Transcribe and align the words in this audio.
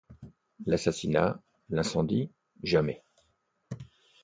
L'assassinat, 0.65 1.39
l'incendie, 1.69 2.31
jamais! 2.63 3.03